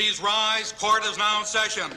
Please 0.00 0.22
rise. 0.22 0.72
Court 0.72 1.04
is 1.04 1.18
now 1.18 1.40
in 1.40 1.44
session. 1.44 1.90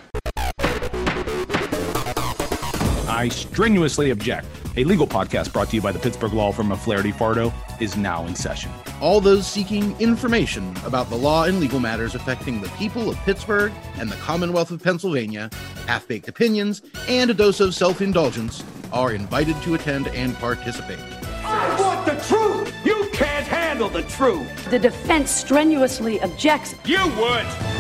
I 3.08 3.30
strenuously 3.32 4.10
object. 4.12 4.46
A 4.76 4.84
legal 4.84 5.08
podcast 5.08 5.54
brought 5.54 5.70
to 5.70 5.78
you 5.78 5.82
by 5.82 5.94
the 5.94 6.00
Pittsburgh 6.00 6.34
Law 6.34 6.52
Firm 6.52 6.74
of 6.74 6.82
Flaherty 6.82 7.14
Fardo 7.14 7.54
is 7.80 7.96
now 7.96 8.26
in 8.26 8.36
session. 8.36 8.70
All 9.00 9.22
those 9.22 9.48
seeking 9.48 9.98
information 10.02 10.76
about 10.86 11.10
the 11.10 11.16
law 11.16 11.46
and 11.46 11.62
legal 11.62 11.80
matters 11.80 12.14
affecting 12.14 12.60
the 12.60 12.68
people 12.72 13.10
of 13.10 13.16
Pittsburgh 13.20 13.72
and 13.96 14.12
the 14.12 14.18
Commonwealth 14.18 14.72
of 14.72 14.84
Pennsylvania, 14.84 15.50
half 15.88 16.06
baked 16.06 16.28
opinions, 16.28 16.82
and 17.08 17.32
a 17.32 17.34
dose 17.34 17.62
of 17.62 17.74
self 17.74 18.02
indulgence 18.02 18.66
are 18.92 19.14
invited 19.14 19.56
to 19.62 19.76
attend 19.76 20.10
and 20.10 20.36
participate. 20.40 21.00
I 21.46 21.80
want 21.80 22.06
the 22.06 22.22
truth! 22.26 22.76
You 22.86 23.10
can't 23.14 23.48
handle 23.48 23.88
the 23.88 24.04
truth! 24.04 24.70
The 24.70 24.80
defense 24.80 25.32
strenuously 25.32 26.22
objects. 26.22 26.76
You 26.84 27.08
would! 27.18 27.73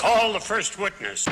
Call 0.00 0.32
the 0.32 0.40
first 0.40 0.78
witness. 0.78 1.28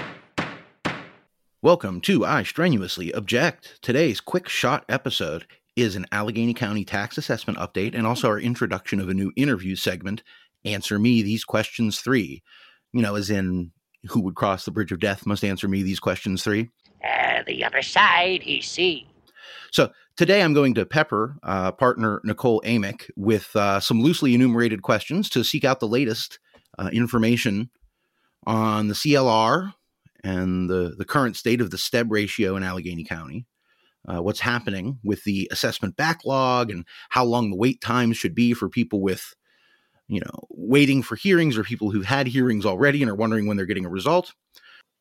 Welcome 1.63 2.03
to 2.03 2.27
I 2.27 2.43
Strenuously 2.43 3.15
Object. 3.15 3.79
Today's 3.81 4.21
quick 4.21 4.47
shot 4.47 4.85
episode 4.91 5.47
is 5.75 5.97
an 5.97 6.05
Allegheny 6.13 6.53
County 6.53 6.85
tax 6.85 7.17
assessment 7.17 7.59
update 7.59 7.95
and 7.95 8.07
also 8.07 8.29
our 8.29 8.39
introduction 8.39 9.01
of 9.01 9.09
a 9.09 9.15
new 9.15 9.33
interview 9.37 9.75
segment, 9.75 10.23
Answer 10.67 10.99
Me 10.99 11.23
These 11.23 11.45
Questions 11.45 12.01
3. 12.01 12.43
You 12.93 13.01
know, 13.01 13.15
as 13.15 13.31
in, 13.31 13.71
who 14.11 14.21
would 14.21 14.35
cross 14.35 14.67
the 14.67 14.71
bridge 14.71 14.93
of 14.93 15.01
death 15.01 15.25
must 15.25 15.45
answer 15.45 15.67
me 15.67 15.83
these 15.83 15.99
questions 15.99 16.45
3. 16.45 16.69
Uh, 17.03 17.43
the 17.47 17.65
other 17.65 17.81
side, 17.81 18.43
he 18.43 18.61
see. 18.61 19.09
So 19.71 19.93
today 20.19 20.43
I'm 20.43 20.53
going 20.53 20.75
to 20.75 20.85
pepper 20.85 21.39
uh, 21.43 21.73
partner 21.73 22.21
Nicole 22.23 22.61
Amick 22.67 23.09
with 23.17 23.57
uh, 23.57 23.81
some 23.81 24.03
loosely 24.03 24.35
enumerated 24.35 24.83
questions 24.83 25.31
to 25.31 25.43
seek 25.43 25.65
out 25.65 25.81
the 25.81 25.89
latest 25.89 26.39
uh, 26.79 26.91
information 26.93 27.71
on 28.47 28.89
the 28.89 28.95
CLR 28.95 29.73
and 30.25 30.69
the, 30.69 30.95
the 30.97 31.05
current 31.05 31.37
state 31.37 31.61
of 31.61 31.71
the 31.71 31.77
STEB 31.77 32.11
ratio 32.11 32.57
in 32.57 32.63
Allegheny 32.63 33.05
County, 33.05 33.47
uh, 34.09 34.23
what's 34.23 34.41
happening 34.41 34.99
with 35.05 35.23
the 35.25 35.49
assessment 35.51 35.97
backlog, 35.97 36.71
and 36.71 36.85
how 37.11 37.25
long 37.25 37.51
the 37.51 37.57
wait 37.57 37.81
times 37.81 38.17
should 38.17 38.35
be 38.35 38.55
for 38.55 38.69
people 38.69 39.01
with, 39.01 39.35
you 40.09 40.21
know, 40.21 40.47
waiting 40.51 41.03
for 41.03 41.17
hearings 41.17 41.59
or 41.59 41.65
people 41.65 41.91
who've 41.91 42.07
had 42.07 42.27
hearings 42.27 42.65
already 42.65 43.03
and 43.03 43.11
are 43.11 43.15
wondering 43.15 43.47
when 43.47 43.57
they're 43.57 43.67
getting 43.67 43.85
a 43.85 43.91
result. 43.91 44.33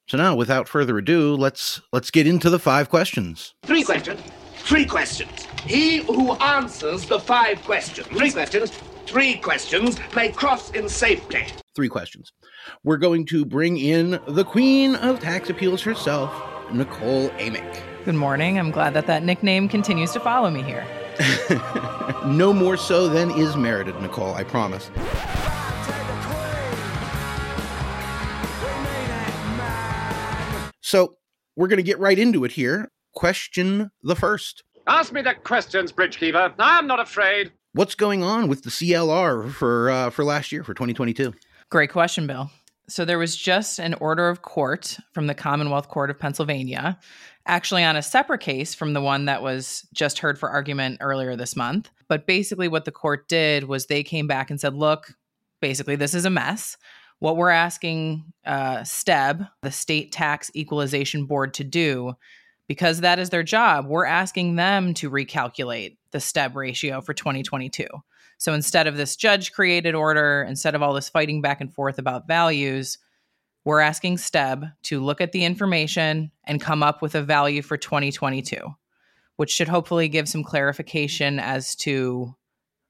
So 0.07 0.17
now, 0.17 0.35
without 0.35 0.69
further 0.69 0.97
ado, 0.97 1.35
let's 1.35 1.81
let's 1.91 2.11
get 2.11 2.27
into 2.27 2.49
the 2.49 2.59
five 2.59 2.89
questions. 2.89 3.55
Three 3.63 3.83
questions. 3.83 4.21
Three 4.59 4.85
questions. 4.85 5.45
He 5.65 5.97
who 5.97 6.33
answers 6.33 7.05
the 7.05 7.19
five 7.19 7.61
questions. 7.63 8.07
Three 8.07 8.31
questions. 8.31 8.71
Three 9.07 9.35
questions 9.35 9.97
may 10.13 10.33
cross 10.33 10.69
in 10.71 10.89
safety. 10.89 11.45
Three 11.73 11.87
questions. 11.87 12.33
We're 12.83 12.97
going 12.97 13.25
to 13.27 13.45
bring 13.45 13.77
in 13.77 14.19
the 14.27 14.43
queen 14.43 14.95
of 14.95 15.21
tax 15.21 15.49
appeals 15.49 15.81
herself, 15.81 16.33
Nicole 16.73 17.29
Amick. 17.29 17.81
Good 18.03 18.15
morning. 18.15 18.59
I'm 18.59 18.69
glad 18.69 18.93
that 18.95 19.07
that 19.07 19.23
nickname 19.23 19.69
continues 19.69 20.11
to 20.11 20.19
follow 20.19 20.49
me 20.49 20.61
here. 20.61 20.85
no 22.25 22.51
more 22.51 22.75
so 22.75 23.07
than 23.07 23.31
is 23.31 23.55
merited, 23.55 23.95
Nicole, 24.01 24.33
I 24.33 24.43
promise. 24.43 24.91
So, 30.81 31.15
we're 31.55 31.69
going 31.69 31.77
to 31.77 31.83
get 31.83 31.99
right 31.99 32.19
into 32.19 32.43
it 32.43 32.51
here. 32.51 32.91
Question 33.13 33.89
the 34.03 34.17
first. 34.17 34.63
Ask 34.85 35.13
me 35.13 35.21
the 35.21 35.33
questions, 35.33 35.93
Bridgekeeper. 35.93 36.53
I'm 36.59 36.87
not 36.87 36.99
afraid. 36.99 37.53
What's 37.77 37.93
going 37.93 38.23
on 38.23 38.47
with 38.47 38.63
the 38.63 38.71
CLR 38.71 39.51
for 39.51 39.91
uh, 39.91 40.09
for 40.09 40.23
last 40.25 40.51
year 40.51 40.63
for 40.63 40.73
2022? 40.73 41.31
Great 41.69 41.91
question, 41.91 42.25
Bill. 42.25 42.49
So 42.89 43.05
there 43.05 43.19
was 43.19 43.35
just 43.35 43.77
an 43.77 43.93
order 44.01 44.29
of 44.29 44.41
court 44.41 44.97
from 45.13 45.27
the 45.27 45.35
Commonwealth 45.35 45.87
Court 45.87 46.09
of 46.09 46.17
Pennsylvania, 46.17 46.97
actually 47.45 47.83
on 47.83 47.95
a 47.95 48.01
separate 48.01 48.41
case 48.41 48.73
from 48.73 48.93
the 48.93 49.01
one 49.01 49.25
that 49.25 49.43
was 49.43 49.87
just 49.93 50.17
heard 50.17 50.39
for 50.39 50.49
argument 50.49 50.97
earlier 51.01 51.35
this 51.35 51.55
month. 51.55 51.91
But 52.07 52.25
basically, 52.25 52.67
what 52.67 52.85
the 52.85 52.91
court 52.91 53.27
did 53.27 53.65
was 53.65 53.85
they 53.85 54.01
came 54.01 54.25
back 54.25 54.49
and 54.49 54.59
said, 54.59 54.73
look, 54.73 55.13
basically, 55.61 55.95
this 55.95 56.15
is 56.15 56.25
a 56.25 56.31
mess. 56.31 56.77
What 57.19 57.37
we're 57.37 57.51
asking 57.51 58.23
uh, 58.43 58.77
STEB, 58.77 59.47
the 59.61 59.71
State 59.71 60.11
Tax 60.11 60.49
Equalization 60.55 61.27
Board, 61.27 61.53
to 61.53 61.63
do, 61.63 62.15
because 62.67 63.01
that 63.01 63.19
is 63.19 63.29
their 63.29 63.43
job, 63.43 63.87
we're 63.87 64.05
asking 64.05 64.55
them 64.55 64.93
to 64.95 65.09
recalculate 65.09 65.97
the 66.11 66.19
STEB 66.19 66.55
ratio 66.55 67.01
for 67.01 67.13
2022. 67.13 67.85
So 68.37 68.53
instead 68.53 68.87
of 68.87 68.97
this 68.97 69.15
judge 69.15 69.51
created 69.51 69.95
order, 69.95 70.45
instead 70.47 70.75
of 70.75 70.83
all 70.83 70.93
this 70.93 71.09
fighting 71.09 71.41
back 71.41 71.61
and 71.61 71.73
forth 71.73 71.97
about 71.97 72.27
values, 72.27 72.97
we're 73.65 73.79
asking 73.79 74.17
STEB 74.17 74.71
to 74.83 75.03
look 75.03 75.19
at 75.21 75.31
the 75.31 75.43
information 75.43 76.31
and 76.45 76.61
come 76.61 76.83
up 76.83 77.01
with 77.01 77.15
a 77.15 77.21
value 77.21 77.61
for 77.61 77.77
2022, 77.77 78.57
which 79.37 79.51
should 79.51 79.67
hopefully 79.67 80.07
give 80.07 80.29
some 80.29 80.43
clarification 80.43 81.39
as 81.39 81.75
to 81.77 82.35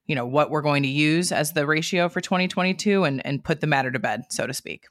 you 0.05 0.15
know 0.15 0.25
what 0.25 0.49
we're 0.49 0.61
going 0.61 0.83
to 0.83 0.89
use 0.89 1.31
as 1.31 1.53
the 1.53 1.65
ratio 1.65 2.07
for 2.09 2.21
2022 2.21 3.03
and, 3.03 3.25
and 3.25 3.43
put 3.43 3.59
the 3.59 3.67
matter 3.67 3.91
to 3.91 3.99
bed, 3.99 4.23
so 4.29 4.47
to 4.47 4.53
speak. 4.53 4.85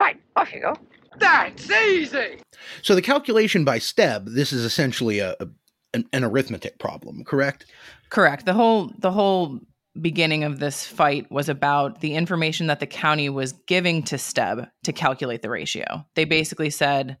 Right, 0.00 0.20
off 0.36 0.52
you 0.52 0.60
go. 0.60 0.74
That's 1.18 1.70
easy. 1.70 2.40
So 2.82 2.94
the 2.94 3.02
calculation 3.02 3.64
by 3.64 3.78
STEB, 3.78 4.34
this 4.34 4.52
is 4.52 4.64
essentially 4.64 5.18
a, 5.18 5.36
a 5.40 5.48
an, 5.94 6.04
an 6.12 6.24
arithmetic 6.24 6.78
problem, 6.78 7.24
correct? 7.24 7.66
Correct. 8.10 8.44
The 8.44 8.52
whole 8.52 8.92
the 8.98 9.12
whole 9.12 9.60
beginning 10.00 10.42
of 10.42 10.58
this 10.58 10.84
fight 10.84 11.30
was 11.30 11.48
about 11.48 12.00
the 12.00 12.14
information 12.14 12.66
that 12.66 12.80
the 12.80 12.86
county 12.86 13.28
was 13.28 13.52
giving 13.68 14.02
to 14.02 14.18
STEB 14.18 14.68
to 14.82 14.92
calculate 14.92 15.42
the 15.42 15.50
ratio. 15.50 16.04
They 16.16 16.24
basically 16.24 16.70
said 16.70 17.16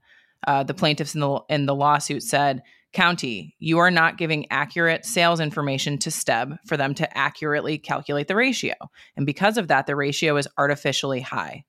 uh, 0.46 0.64
the 0.64 0.74
plaintiffs 0.74 1.14
in 1.14 1.20
the 1.20 1.40
in 1.48 1.66
the 1.66 1.74
lawsuit 1.74 2.22
said, 2.22 2.62
"County, 2.92 3.54
you 3.58 3.78
are 3.78 3.90
not 3.90 4.18
giving 4.18 4.50
accurate 4.50 5.06
sales 5.06 5.40
information 5.40 5.98
to 5.98 6.10
STEB 6.10 6.58
for 6.66 6.76
them 6.76 6.94
to 6.94 7.16
accurately 7.16 7.78
calculate 7.78 8.28
the 8.28 8.36
ratio, 8.36 8.74
and 9.16 9.24
because 9.24 9.56
of 9.56 9.68
that, 9.68 9.86
the 9.86 9.96
ratio 9.96 10.36
is 10.36 10.48
artificially 10.58 11.20
high." 11.20 11.64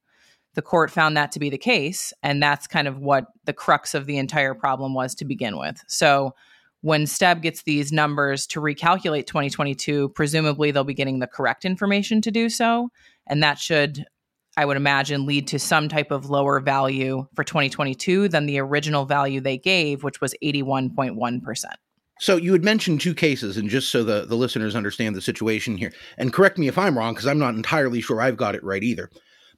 The 0.55 0.61
court 0.61 0.89
found 0.89 1.15
that 1.15 1.31
to 1.33 1.39
be 1.39 1.49
the 1.49 1.57
case, 1.57 2.13
and 2.23 2.41
that's 2.41 2.65
kind 2.65 2.87
of 2.87 2.99
what 2.99 3.27
the 3.45 3.53
crux 3.53 3.93
of 3.93 4.05
the 4.05 4.17
entire 4.17 4.53
problem 4.53 4.93
was 4.93 5.13
to 5.15 5.25
begin 5.25 5.57
with. 5.57 5.83
So 5.87 6.33
when 6.81 7.05
STEB 7.05 7.41
gets 7.41 7.63
these 7.63 7.91
numbers 7.91 8.45
to 8.47 8.61
recalculate 8.61 9.25
2022, 9.25 10.09
presumably 10.09 10.71
they'll 10.71 10.83
be 10.83 10.93
getting 10.93 11.19
the 11.19 11.27
correct 11.27 11.65
information 11.65 12.21
to 12.21 12.31
do 12.31 12.47
so. 12.47 12.89
And 13.27 13.41
that 13.41 13.57
should, 13.57 14.05
I 14.55 14.65
would 14.65 14.77
imagine, 14.77 15.25
lead 15.25 15.47
to 15.47 15.59
some 15.59 15.89
type 15.89 16.11
of 16.11 16.29
lower 16.29 16.59
value 16.59 17.27
for 17.33 17.43
2022 17.43 18.29
than 18.29 18.45
the 18.45 18.59
original 18.59 19.05
value 19.05 19.41
they 19.41 19.57
gave, 19.57 20.03
which 20.03 20.21
was 20.21 20.35
81.1%. 20.43 21.65
So 22.19 22.37
you 22.37 22.53
had 22.53 22.63
mentioned 22.63 23.01
two 23.01 23.13
cases, 23.13 23.57
and 23.57 23.67
just 23.67 23.89
so 23.89 24.03
the, 24.03 24.25
the 24.25 24.35
listeners 24.35 24.75
understand 24.75 25.15
the 25.15 25.21
situation 25.21 25.75
here, 25.75 25.91
and 26.17 26.31
correct 26.31 26.57
me 26.57 26.69
if 26.69 26.77
I'm 26.77 26.97
wrong, 26.97 27.13
because 27.13 27.27
I'm 27.27 27.39
not 27.39 27.55
entirely 27.55 27.99
sure 27.99 28.21
I've 28.21 28.37
got 28.37 28.55
it 28.55 28.63
right 28.63 28.83
either. 28.83 29.09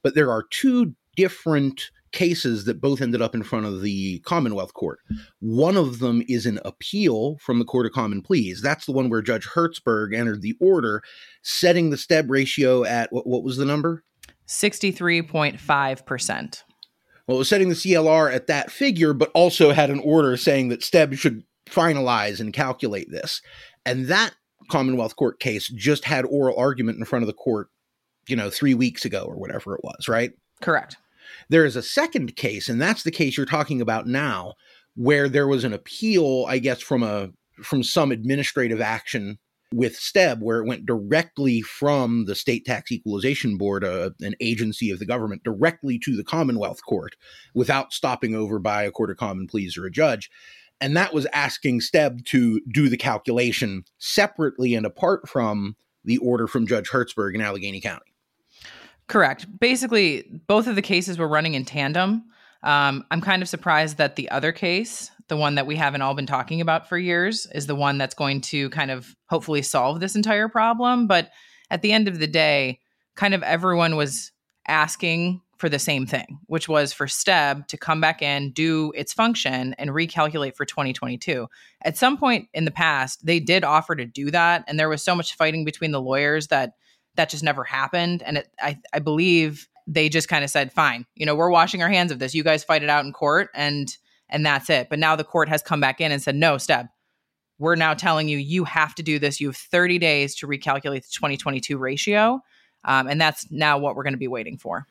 But 0.02 0.14
there 0.14 0.30
are 0.30 0.44
two 0.50 0.94
different 1.16 1.90
cases 2.12 2.64
that 2.64 2.80
both 2.80 3.02
ended 3.02 3.20
up 3.20 3.34
in 3.34 3.42
front 3.42 3.66
of 3.66 3.82
the 3.82 4.20
Commonwealth 4.20 4.72
Court. 4.74 5.00
One 5.40 5.76
of 5.76 5.98
them 5.98 6.22
is 6.28 6.46
an 6.46 6.60
appeal 6.64 7.38
from 7.38 7.58
the 7.58 7.64
Court 7.64 7.86
of 7.86 7.92
Common 7.92 8.22
Pleas. 8.22 8.62
That's 8.62 8.86
the 8.86 8.92
one 8.92 9.10
where 9.10 9.20
Judge 9.20 9.46
Hertzberg 9.46 10.16
entered 10.16 10.42
the 10.42 10.54
order 10.60 11.02
setting 11.42 11.90
the 11.90 11.96
STEB 11.96 12.30
ratio 12.30 12.84
at 12.84 13.12
what, 13.12 13.26
what 13.26 13.42
was 13.42 13.56
the 13.56 13.64
number? 13.64 14.04
63.5%. 14.46 16.62
Well, 17.26 17.36
it 17.36 17.38
was 17.38 17.48
setting 17.48 17.68
the 17.68 17.74
CLR 17.74 18.32
at 18.32 18.46
that 18.46 18.70
figure, 18.70 19.12
but 19.12 19.32
also 19.34 19.72
had 19.72 19.90
an 19.90 19.98
order 20.00 20.36
saying 20.38 20.68
that 20.68 20.80
STEB 20.80 21.18
should 21.18 21.42
finalize 21.66 22.40
and 22.40 22.54
calculate 22.54 23.10
this. 23.10 23.42
And 23.84 24.06
that 24.06 24.34
Commonwealth 24.70 25.16
Court 25.16 25.40
case 25.40 25.68
just 25.68 26.04
had 26.04 26.24
oral 26.24 26.58
argument 26.58 26.98
in 26.98 27.04
front 27.04 27.22
of 27.22 27.26
the 27.26 27.34
court, 27.34 27.68
you 28.28 28.36
know, 28.36 28.50
three 28.50 28.74
weeks 28.74 29.04
ago 29.04 29.24
or 29.24 29.36
whatever 29.36 29.74
it 29.74 29.80
was, 29.82 30.08
right? 30.08 30.32
Correct. 30.60 30.96
There 31.48 31.64
is 31.64 31.76
a 31.76 31.82
second 31.82 32.36
case, 32.36 32.68
and 32.68 32.80
that's 32.80 33.02
the 33.02 33.10
case 33.10 33.36
you're 33.36 33.46
talking 33.46 33.80
about 33.80 34.06
now, 34.06 34.54
where 34.96 35.28
there 35.28 35.46
was 35.46 35.64
an 35.64 35.72
appeal, 35.72 36.46
I 36.48 36.58
guess, 36.58 36.80
from 36.80 37.02
a 37.02 37.30
from 37.62 37.82
some 37.82 38.12
administrative 38.12 38.80
action 38.80 39.38
with 39.74 39.96
STEB, 39.98 40.40
where 40.40 40.60
it 40.60 40.66
went 40.66 40.86
directly 40.86 41.60
from 41.60 42.24
the 42.24 42.34
State 42.34 42.64
Tax 42.64 42.90
Equalization 42.90 43.58
Board, 43.58 43.84
uh, 43.84 44.10
an 44.20 44.34
agency 44.40 44.90
of 44.90 44.98
the 44.98 45.06
government, 45.06 45.44
directly 45.44 45.98
to 45.98 46.16
the 46.16 46.24
Commonwealth 46.24 46.80
Court 46.86 47.16
without 47.54 47.92
stopping 47.92 48.34
over 48.34 48.58
by 48.58 48.84
a 48.84 48.90
court 48.90 49.10
of 49.10 49.18
common 49.18 49.46
pleas 49.46 49.76
or 49.76 49.84
a 49.84 49.90
judge. 49.90 50.30
And 50.80 50.96
that 50.96 51.12
was 51.12 51.26
asking 51.32 51.80
STEB 51.80 52.24
to 52.26 52.60
do 52.72 52.88
the 52.88 52.96
calculation 52.96 53.84
separately 53.98 54.74
and 54.74 54.86
apart 54.86 55.28
from 55.28 55.76
the 56.04 56.18
order 56.18 56.46
from 56.46 56.66
Judge 56.66 56.90
Hertzberg 56.90 57.34
in 57.34 57.40
Allegheny 57.40 57.80
County. 57.80 58.14
Correct. 59.08 59.46
Basically, 59.58 60.24
both 60.46 60.66
of 60.66 60.76
the 60.76 60.82
cases 60.82 61.18
were 61.18 61.28
running 61.28 61.54
in 61.54 61.64
tandem. 61.64 62.24
Um, 62.62 63.04
I'm 63.10 63.20
kind 63.20 63.42
of 63.42 63.48
surprised 63.48 63.96
that 63.96 64.16
the 64.16 64.30
other 64.30 64.52
case, 64.52 65.10
the 65.28 65.36
one 65.36 65.54
that 65.54 65.66
we 65.66 65.76
haven't 65.76 66.02
all 66.02 66.14
been 66.14 66.26
talking 66.26 66.60
about 66.60 66.88
for 66.88 66.98
years, 66.98 67.46
is 67.54 67.66
the 67.66 67.74
one 67.74 67.98
that's 67.98 68.14
going 68.14 68.42
to 68.42 68.68
kind 68.70 68.90
of 68.90 69.16
hopefully 69.26 69.62
solve 69.62 70.00
this 70.00 70.14
entire 70.14 70.48
problem. 70.48 71.06
But 71.06 71.30
at 71.70 71.82
the 71.82 71.92
end 71.92 72.08
of 72.08 72.18
the 72.18 72.26
day, 72.26 72.80
kind 73.14 73.34
of 73.34 73.42
everyone 73.42 73.96
was 73.96 74.30
asking 74.66 75.40
for 75.56 75.68
the 75.68 75.78
same 75.78 76.06
thing, 76.06 76.38
which 76.46 76.68
was 76.68 76.92
for 76.92 77.06
STEB 77.06 77.66
to 77.66 77.76
come 77.76 78.00
back 78.00 78.22
in, 78.22 78.52
do 78.52 78.92
its 78.94 79.12
function, 79.12 79.74
and 79.78 79.90
recalculate 79.90 80.54
for 80.54 80.64
2022. 80.64 81.48
At 81.82 81.96
some 81.96 82.16
point 82.16 82.48
in 82.54 82.64
the 82.64 82.70
past, 82.70 83.26
they 83.26 83.40
did 83.40 83.64
offer 83.64 83.96
to 83.96 84.04
do 84.04 84.30
that, 84.30 84.64
and 84.68 84.78
there 84.78 84.88
was 84.88 85.02
so 85.02 85.16
much 85.16 85.34
fighting 85.34 85.64
between 85.64 85.90
the 85.90 86.00
lawyers 86.00 86.48
that 86.48 86.74
that 87.18 87.28
just 87.28 87.42
never 87.42 87.64
happened. 87.64 88.22
And 88.22 88.38
it, 88.38 88.48
I, 88.60 88.78
I 88.92 89.00
believe 89.00 89.68
they 89.88 90.08
just 90.08 90.28
kind 90.28 90.44
of 90.44 90.50
said, 90.50 90.72
"Fine, 90.72 91.04
you 91.16 91.26
know, 91.26 91.34
we're 91.34 91.50
washing 91.50 91.82
our 91.82 91.88
hands 91.88 92.12
of 92.12 92.20
this. 92.20 92.34
You 92.34 92.44
guys 92.44 92.64
fight 92.64 92.82
it 92.82 92.88
out 92.88 93.04
in 93.04 93.12
court, 93.12 93.50
and 93.54 93.94
and 94.28 94.46
that's 94.46 94.70
it." 94.70 94.88
But 94.88 95.00
now 95.00 95.16
the 95.16 95.24
court 95.24 95.48
has 95.48 95.60
come 95.60 95.80
back 95.80 96.00
in 96.00 96.12
and 96.12 96.22
said, 96.22 96.36
"No, 96.36 96.56
STEB, 96.56 96.88
we're 97.58 97.74
now 97.74 97.92
telling 97.92 98.28
you 98.28 98.38
you 98.38 98.64
have 98.64 98.94
to 98.94 99.02
do 99.02 99.18
this. 99.18 99.40
You 99.40 99.48
have 99.48 99.56
30 99.56 99.98
days 99.98 100.36
to 100.36 100.46
recalculate 100.46 101.02
the 101.02 101.12
2022 101.12 101.76
ratio." 101.76 102.40
Um, 102.84 103.08
and 103.08 103.20
that's 103.20 103.50
now 103.50 103.78
what 103.78 103.96
we're 103.96 104.04
going 104.04 104.12
to 104.12 104.18
be 104.18 104.28
waiting 104.28 104.56
for. 104.56 104.86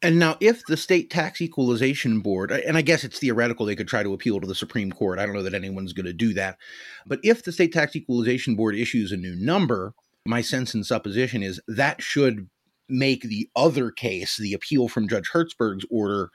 And 0.00 0.18
now, 0.18 0.36
if 0.40 0.64
the 0.66 0.76
state 0.76 1.10
tax 1.10 1.40
equalization 1.42 2.20
board, 2.20 2.50
and 2.50 2.78
I 2.78 2.82
guess 2.82 3.04
it's 3.04 3.18
theoretical, 3.18 3.66
they 3.66 3.76
could 3.76 3.88
try 3.88 4.02
to 4.02 4.14
appeal 4.14 4.40
to 4.40 4.46
the 4.46 4.54
Supreme 4.54 4.92
Court. 4.92 5.18
I 5.18 5.26
don't 5.26 5.34
know 5.34 5.42
that 5.42 5.54
anyone's 5.54 5.92
going 5.92 6.06
to 6.06 6.12
do 6.12 6.32
that. 6.34 6.56
But 7.04 7.18
if 7.22 7.42
the 7.42 7.52
state 7.52 7.72
tax 7.72 7.94
equalization 7.94 8.54
board 8.54 8.76
issues 8.76 9.12
a 9.12 9.16
new 9.16 9.34
number, 9.34 9.94
my 10.28 10.40
sense 10.40 10.74
and 10.74 10.86
supposition 10.86 11.42
is 11.42 11.60
that 11.66 12.02
should 12.02 12.48
make 12.88 13.22
the 13.22 13.48
other 13.56 13.90
case, 13.90 14.36
the 14.36 14.52
appeal 14.52 14.88
from 14.88 15.08
Judge 15.08 15.30
Hertzberg's 15.32 15.84
order, 15.90 16.30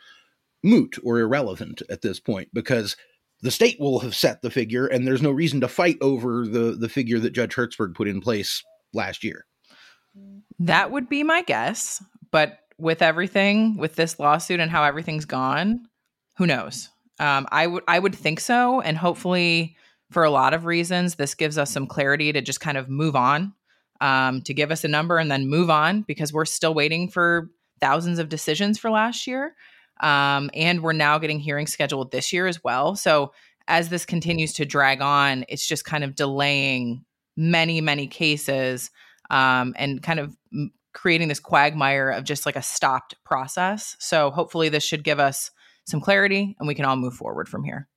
moot 0.64 0.98
or 1.04 1.20
irrelevant 1.20 1.82
at 1.90 2.02
this 2.02 2.20
point 2.20 2.50
because 2.54 2.96
the 3.42 3.52
state 3.52 3.80
will 3.80 4.00
have 4.00 4.16
set 4.16 4.42
the 4.42 4.50
figure 4.50 4.88
and 4.88 5.06
there's 5.06 5.22
no 5.22 5.32
reason 5.32 5.60
to 5.62 5.68
fight 5.68 5.98
over 6.02 6.48
the, 6.48 6.72
the 6.72 6.90
figure 6.90 7.20
that 7.20 7.34
Judge 7.34 7.56
Hertzberg 7.56 7.96
put 7.96 8.08
in 8.08 8.22
place 8.22 8.64
last 8.94 9.24
year. 9.24 9.46
That 10.60 10.92
would 10.92 11.10
be 11.10 11.24
my 11.24 11.42
guess. 11.42 12.02
But 12.32 12.60
with 12.78 13.02
everything, 13.02 13.78
with 13.78 13.96
this 13.96 14.20
lawsuit 14.20 14.60
and 14.60 14.72
how 14.72 14.84
everything's 14.84 15.26
gone, 15.26 15.86
who 16.38 16.48
knows? 16.48 16.90
Um, 17.20 17.48
I 17.52 17.68
would 17.68 17.84
I 17.88 18.00
would 18.00 18.16
think 18.16 18.40
so, 18.40 18.82
and 18.82 18.98
hopefully, 18.98 19.78
for 20.10 20.24
a 20.24 20.32
lot 20.32 20.54
of 20.54 20.66
reasons, 20.66 21.16
this 21.16 21.36
gives 21.36 21.60
us 21.60 21.70
some 21.70 21.86
clarity 21.86 22.34
to 22.34 22.42
just 22.42 22.60
kind 22.60 22.76
of 22.78 22.90
move 22.90 23.16
on, 23.16 23.54
um, 24.04 24.42
to 24.42 24.54
give 24.54 24.70
us 24.70 24.84
a 24.84 24.90
number 24.90 25.18
and 25.18 25.32
then 25.32 25.48
move 25.48 25.70
on 25.70 26.02
because 26.02 26.34
we're 26.34 26.44
still 26.46 26.74
waiting 26.74 27.10
for 27.10 27.50
thousands 27.80 28.20
of 28.20 28.28
decisions 28.28 28.78
for 28.78 28.92
last 28.92 29.26
year, 29.26 29.56
um, 30.02 30.52
and 30.54 30.84
we're 30.84 30.92
now 30.92 31.18
getting 31.18 31.40
hearings 31.40 31.72
scheduled 31.72 32.12
this 32.12 32.34
year 32.34 32.46
as 32.46 32.62
well. 32.64 32.98
So 32.98 33.32
as 33.70 33.88
this 33.88 34.06
continues 34.06 34.52
to 34.54 34.66
drag 34.66 35.02
on, 35.02 35.46
it's 35.48 35.66
just 35.66 35.86
kind 35.86 36.04
of 36.04 36.16
delaying 36.16 37.06
many 37.38 37.80
many 37.80 38.06
cases 38.06 38.92
um, 39.32 39.74
and 39.78 40.04
kind 40.04 40.20
of 40.20 40.36
creating 40.94 41.30
this 41.30 41.40
quagmire 41.40 42.10
of 42.10 42.26
just 42.26 42.46
like 42.46 42.58
a 42.58 42.62
stopped 42.62 43.16
process. 43.24 43.96
So 44.00 44.32
hopefully 44.32 44.68
this 44.68 44.84
should 44.84 45.04
give 45.04 45.20
us 45.20 45.50
some 45.86 46.02
clarity 46.02 46.56
and 46.60 46.68
we 46.68 46.76
can 46.76 46.86
all 46.86 46.98
move 46.98 47.16
forward 47.16 47.48
from 47.48 47.64
here. 47.64 47.88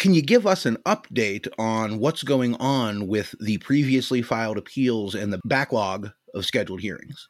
Can 0.00 0.14
you 0.14 0.22
give 0.22 0.46
us 0.46 0.66
an 0.66 0.76
update 0.86 1.46
on 1.58 2.00
what's 2.00 2.24
going 2.24 2.56
on 2.56 3.06
with 3.06 3.34
the 3.38 3.58
previously 3.58 4.22
filed 4.22 4.58
appeals 4.58 5.14
and 5.14 5.32
the 5.32 5.40
backlog 5.44 6.10
of 6.34 6.44
scheduled 6.44 6.80
hearings? 6.80 7.28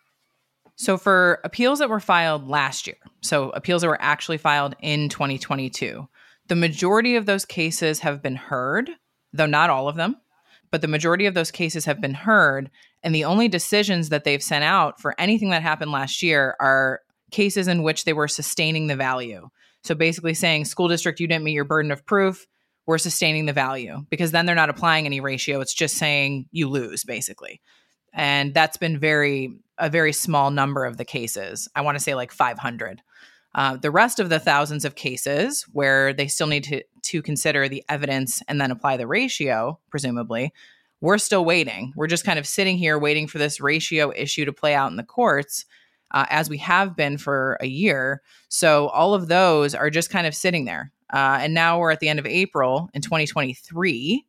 So, 0.76 0.96
for 0.96 1.40
appeals 1.44 1.81
that 1.81 1.90
were 1.90 2.00
filed 2.00 2.49
last 2.49 2.87
year, 2.87 2.96
so 3.20 3.50
appeals 3.50 3.82
that 3.82 3.88
were 3.88 4.00
actually 4.00 4.38
filed 4.38 4.75
in 4.81 5.11
2022, 5.11 6.08
the 6.49 6.56
majority 6.56 7.17
of 7.17 7.26
those 7.26 7.44
cases 7.44 8.00
have 8.00 8.22
been 8.22 8.37
heard, 8.37 8.88
though 9.34 9.44
not 9.44 9.69
all 9.69 9.88
of 9.88 9.96
them 9.96 10.17
but 10.70 10.82
the 10.82 10.88
majority 10.88 11.26
of 11.26 11.34
those 11.34 11.50
cases 11.50 11.84
have 11.84 12.00
been 12.00 12.14
heard. 12.14 12.70
And 13.02 13.14
the 13.14 13.25
only 13.25 13.49
decisions 13.49 14.08
that 14.11 14.25
they've 14.25 14.43
sent 14.43 14.64
out 14.64 15.00
for 15.00 15.19
anything 15.19 15.50
that 15.50 15.62
happened 15.62 15.90
last 15.90 16.22
year 16.22 16.56
are 16.61 17.00
cases 17.31 17.69
in 17.69 17.82
which 17.82 18.05
they 18.05 18.12
were 18.12 18.28
sustaining 18.28 18.87
the 18.87 18.96
value. 18.96 19.49
So 19.82 19.94
basically 19.94 20.34
saying, 20.34 20.67
school 20.67 20.88
district, 20.88 21.20
you 21.20 21.26
didn't 21.26 21.44
meet 21.44 21.52
your 21.52 21.64
burden 21.64 21.90
of 21.90 22.05
proof, 22.05 22.46
we're 22.91 22.99
sustaining 22.99 23.47
the 23.47 23.53
value 23.53 24.05
because 24.11 24.33
then 24.33 24.47
they're 24.47 24.57
not 24.57 24.69
applying 24.69 25.07
any 25.07 25.21
ratio. 25.21 25.61
It's 25.61 25.73
just 25.73 25.97
saying 25.97 26.49
you 26.51 26.69
lose, 26.69 27.05
basically. 27.05 27.61
And 28.13 28.53
that's 28.53 28.79
been 28.79 28.99
very, 28.99 29.57
a 29.79 29.89
very 29.89 30.13
small 30.13 30.51
number 30.51 30.85
of 30.85 30.97
the 30.97 31.05
cases. 31.05 31.69
I 31.77 31.83
want 31.83 31.97
to 31.97 32.03
say 32.03 32.17
like 32.17 32.33
500. 32.33 33.01
Uh, 33.55 33.77
the 33.77 33.93
rest 33.93 34.19
of 34.19 34.29
the 34.29 34.41
thousands 34.41 34.85
of 34.85 34.97
cases 34.97 35.63
where 35.73 36.13
they 36.13 36.27
still 36.27 36.49
need 36.49 36.65
to, 36.65 36.83
to 37.03 37.23
consider 37.23 37.69
the 37.69 37.85
evidence 37.89 38.43
and 38.49 38.61
then 38.61 38.73
apply 38.73 38.97
the 38.97 39.07
ratio, 39.07 39.79
presumably, 39.89 40.53
we're 41.01 41.19
still 41.19 41.45
waiting. 41.45 41.93
We're 41.95 42.09
just 42.09 42.25
kind 42.25 42.41
of 42.41 42.47
sitting 42.47 42.77
here 42.77 42.99
waiting 42.99 43.29
for 43.29 43.39
this 43.39 43.61
ratio 43.61 44.13
issue 44.17 44.47
to 44.47 44.53
play 44.53 44.75
out 44.75 44.91
in 44.91 44.97
the 44.97 45.05
courts, 45.05 45.65
uh, 46.11 46.27
as 46.29 46.51
we 46.51 46.59
have 46.59 46.97
been 46.97 47.19
for 47.19 47.57
a 47.61 47.69
year. 47.69 48.21
So 48.49 48.89
all 48.89 49.15
of 49.15 49.29
those 49.29 49.77
are 49.77 49.91
just 49.91 50.11
kind 50.11 50.27
of 50.27 50.35
sitting 50.35 50.65
there. 50.65 50.91
Uh, 51.12 51.39
and 51.43 51.55
now 51.55 51.79
we're 51.79 51.91
at 51.91 52.01
the 52.01 52.09
end 52.09 52.19
of 52.19 52.27
April 52.27 52.89
in 52.95 53.03
2023. 53.03 54.25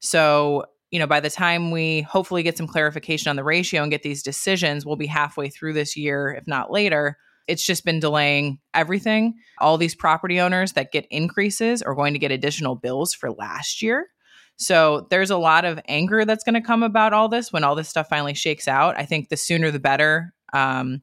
So, 0.00 0.64
you 0.90 0.98
know, 0.98 1.06
by 1.06 1.20
the 1.20 1.30
time 1.30 1.70
we 1.70 2.02
hopefully 2.02 2.42
get 2.42 2.56
some 2.56 2.66
clarification 2.66 3.30
on 3.30 3.36
the 3.36 3.44
ratio 3.44 3.82
and 3.82 3.90
get 3.90 4.02
these 4.02 4.22
decisions, 4.22 4.84
we'll 4.84 4.96
be 4.96 5.06
halfway 5.06 5.48
through 5.48 5.72
this 5.72 5.96
year, 5.96 6.34
if 6.38 6.46
not 6.46 6.70
later. 6.70 7.16
It's 7.48 7.64
just 7.64 7.84
been 7.84 8.00
delaying 8.00 8.58
everything. 8.74 9.34
All 9.58 9.78
these 9.78 9.94
property 9.94 10.40
owners 10.40 10.72
that 10.72 10.92
get 10.92 11.06
increases 11.10 11.80
are 11.82 11.94
going 11.94 12.12
to 12.12 12.18
get 12.18 12.32
additional 12.32 12.74
bills 12.74 13.14
for 13.14 13.30
last 13.30 13.82
year. 13.82 14.08
So 14.56 15.06
there's 15.10 15.30
a 15.30 15.36
lot 15.36 15.64
of 15.64 15.78
anger 15.86 16.24
that's 16.24 16.44
going 16.44 16.54
to 16.54 16.60
come 16.60 16.82
about 16.82 17.12
all 17.12 17.28
this 17.28 17.52
when 17.52 17.62
all 17.62 17.74
this 17.74 17.88
stuff 17.88 18.08
finally 18.08 18.34
shakes 18.34 18.66
out. 18.66 18.98
I 18.98 19.04
think 19.04 19.28
the 19.28 19.36
sooner 19.36 19.70
the 19.70 19.78
better 19.78 20.34
um, 20.52 21.02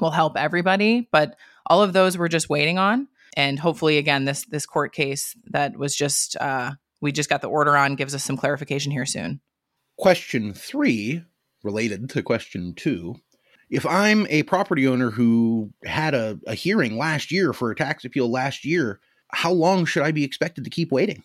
will 0.00 0.10
help 0.10 0.36
everybody. 0.36 1.08
But 1.10 1.36
all 1.66 1.82
of 1.82 1.92
those 1.92 2.18
we're 2.18 2.28
just 2.28 2.50
waiting 2.50 2.78
on, 2.78 3.08
and 3.36 3.58
hopefully, 3.58 3.98
again, 3.98 4.24
this 4.24 4.44
this 4.46 4.66
court 4.66 4.92
case 4.92 5.36
that 5.46 5.76
was 5.76 5.94
just 5.94 6.36
uh, 6.36 6.72
we 7.00 7.12
just 7.12 7.30
got 7.30 7.42
the 7.42 7.48
order 7.48 7.76
on 7.76 7.96
gives 7.96 8.14
us 8.14 8.24
some 8.24 8.36
clarification 8.36 8.92
here 8.92 9.06
soon. 9.06 9.40
Question 9.98 10.54
three, 10.54 11.22
related 11.62 12.08
to 12.10 12.22
question 12.22 12.74
two, 12.74 13.16
if 13.70 13.86
I'm 13.86 14.26
a 14.28 14.42
property 14.42 14.86
owner 14.86 15.10
who 15.10 15.70
had 15.84 16.14
a, 16.14 16.38
a 16.46 16.54
hearing 16.54 16.98
last 16.98 17.30
year 17.30 17.52
for 17.52 17.70
a 17.70 17.76
tax 17.76 18.04
appeal 18.04 18.30
last 18.30 18.64
year, 18.64 19.00
how 19.32 19.52
long 19.52 19.84
should 19.84 20.02
I 20.02 20.10
be 20.10 20.24
expected 20.24 20.64
to 20.64 20.70
keep 20.70 20.90
waiting? 20.90 21.22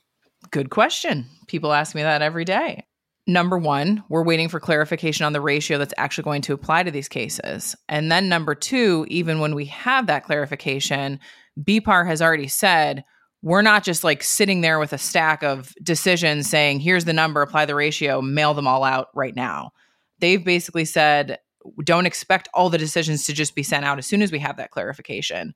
Good 0.51 0.69
question. 0.69 1.25
People 1.47 1.73
ask 1.73 1.95
me 1.95 2.03
that 2.03 2.21
every 2.21 2.45
day. 2.45 2.85
Number 3.27 3.57
one, 3.57 4.03
we're 4.07 4.23
waiting 4.23 4.49
for 4.49 4.59
clarification 4.59 5.25
on 5.25 5.33
the 5.33 5.41
ratio 5.41 5.79
that's 5.79 5.95
actually 5.97 6.25
going 6.25 6.43
to 6.43 6.53
apply 6.53 6.83
to 6.83 6.91
these 6.91 7.09
cases. 7.09 7.75
And 7.89 8.11
then 8.11 8.29
number 8.29 8.53
two, 8.53 9.07
even 9.09 9.39
when 9.39 9.55
we 9.55 9.65
have 9.65 10.05
that 10.05 10.25
clarification, 10.25 11.19
BPAR 11.61 12.05
has 12.05 12.21
already 12.21 12.47
said 12.47 13.03
we're 13.41 13.61
not 13.61 13.83
just 13.83 14.03
like 14.03 14.23
sitting 14.23 14.61
there 14.61 14.79
with 14.79 14.91
a 14.91 14.97
stack 14.97 15.43
of 15.43 15.73
decisions 15.83 16.49
saying, 16.49 16.79
here's 16.79 17.05
the 17.05 17.13
number, 17.13 17.43
apply 17.43 17.65
the 17.65 17.75
ratio, 17.75 18.19
mail 18.21 18.55
them 18.55 18.67
all 18.67 18.83
out 18.83 19.09
right 19.13 19.35
now. 19.35 19.71
They've 20.19 20.43
basically 20.43 20.85
said, 20.85 21.37
don't 21.83 22.07
expect 22.07 22.49
all 22.55 22.71
the 22.71 22.79
decisions 22.79 23.25
to 23.25 23.33
just 23.33 23.53
be 23.53 23.61
sent 23.61 23.85
out 23.85 23.99
as 23.99 24.07
soon 24.07 24.23
as 24.23 24.31
we 24.31 24.39
have 24.39 24.57
that 24.57 24.71
clarification. 24.71 25.53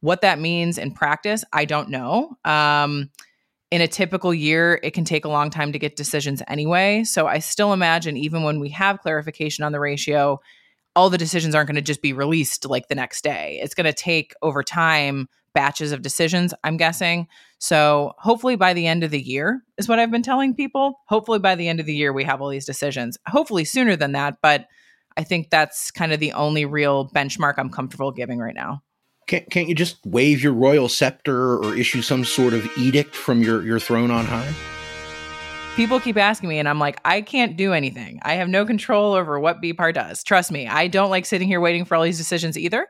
What 0.00 0.20
that 0.20 0.38
means 0.38 0.78
in 0.78 0.92
practice, 0.92 1.44
I 1.52 1.64
don't 1.64 1.88
know. 1.88 2.36
Um, 2.44 3.10
in 3.72 3.80
a 3.80 3.88
typical 3.88 4.32
year, 4.32 4.78
it 4.82 4.92
can 4.92 5.04
take 5.04 5.24
a 5.24 5.28
long 5.28 5.50
time 5.50 5.72
to 5.72 5.78
get 5.78 5.96
decisions 5.96 6.42
anyway. 6.46 7.02
So 7.04 7.26
I 7.26 7.38
still 7.38 7.72
imagine, 7.72 8.16
even 8.16 8.42
when 8.44 8.60
we 8.60 8.68
have 8.68 9.00
clarification 9.00 9.64
on 9.64 9.72
the 9.72 9.80
ratio, 9.80 10.40
all 10.94 11.10
the 11.10 11.18
decisions 11.18 11.54
aren't 11.54 11.68
going 11.68 11.76
to 11.76 11.82
just 11.82 12.02
be 12.02 12.12
released 12.12 12.66
like 12.66 12.88
the 12.88 12.94
next 12.94 13.24
day. 13.24 13.58
It's 13.62 13.74
going 13.74 13.86
to 13.86 13.92
take 13.92 14.34
over 14.42 14.62
time 14.62 15.28
batches 15.54 15.92
of 15.92 16.02
decisions, 16.02 16.54
I'm 16.64 16.76
guessing. 16.76 17.28
So 17.58 18.12
hopefully 18.18 18.56
by 18.56 18.74
the 18.74 18.86
end 18.86 19.04
of 19.04 19.10
the 19.10 19.20
year 19.20 19.62
is 19.78 19.88
what 19.88 19.98
I've 19.98 20.10
been 20.10 20.22
telling 20.22 20.54
people. 20.54 21.00
Hopefully 21.08 21.38
by 21.38 21.54
the 21.54 21.68
end 21.68 21.80
of 21.80 21.86
the 21.86 21.94
year, 21.94 22.12
we 22.12 22.24
have 22.24 22.40
all 22.40 22.48
these 22.48 22.66
decisions. 22.66 23.18
Hopefully 23.26 23.64
sooner 23.64 23.96
than 23.96 24.12
that. 24.12 24.38
But 24.42 24.66
I 25.16 25.24
think 25.24 25.50
that's 25.50 25.90
kind 25.90 26.12
of 26.12 26.20
the 26.20 26.32
only 26.32 26.64
real 26.64 27.08
benchmark 27.10 27.54
I'm 27.58 27.70
comfortable 27.70 28.12
giving 28.12 28.38
right 28.38 28.54
now. 28.54 28.82
Can't, 29.28 29.48
can't 29.50 29.68
you 29.68 29.74
just 29.74 30.04
wave 30.04 30.42
your 30.42 30.52
royal 30.52 30.88
scepter 30.88 31.56
or 31.56 31.76
issue 31.76 32.02
some 32.02 32.24
sort 32.24 32.54
of 32.54 32.66
edict 32.76 33.14
from 33.14 33.42
your, 33.42 33.62
your 33.62 33.78
throne 33.78 34.10
on 34.10 34.24
high? 34.24 34.52
People 35.76 36.00
keep 36.00 36.18
asking 36.18 36.50
me, 36.50 36.58
and 36.58 36.68
I'm 36.68 36.78
like, 36.78 37.00
I 37.04 37.22
can't 37.22 37.56
do 37.56 37.72
anything. 37.72 38.20
I 38.24 38.34
have 38.34 38.48
no 38.48 38.66
control 38.66 39.14
over 39.14 39.40
what 39.40 39.62
BPAR 39.62 39.94
does. 39.94 40.22
Trust 40.22 40.52
me, 40.52 40.66
I 40.66 40.86
don't 40.86 41.08
like 41.08 41.24
sitting 41.24 41.48
here 41.48 41.60
waiting 41.60 41.86
for 41.86 41.94
all 41.94 42.02
these 42.02 42.18
decisions 42.18 42.58
either. 42.58 42.88